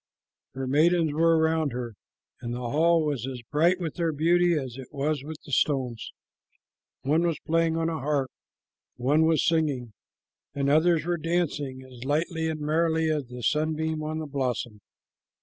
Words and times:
Her 0.55 0.65
maidens 0.65 1.13
were 1.13 1.37
around 1.37 1.73
her, 1.73 1.93
and 2.41 2.55
the 2.55 2.69
hall 2.71 3.05
was 3.05 3.27
as 3.27 3.43
bright 3.51 3.79
with 3.79 3.97
their 3.97 4.11
beauty 4.11 4.55
as 4.57 4.75
it 4.75 4.91
was 4.91 5.23
with 5.23 5.37
the 5.45 5.51
stones. 5.51 6.11
One 7.03 7.21
was 7.21 7.37
playing 7.45 7.77
on 7.77 7.87
a 7.87 7.99
harp, 7.99 8.31
one 8.95 9.27
was 9.27 9.45
singing, 9.45 9.93
and 10.55 10.71
others 10.71 11.05
were 11.05 11.17
dancing 11.17 11.83
as 11.83 12.03
lightly 12.03 12.47
and 12.49 12.61
merrily 12.61 13.11
as 13.11 13.29
a 13.31 13.43
sunbeam 13.43 14.01
on 14.01 14.19
a 14.19 14.25
blossom. 14.27 14.79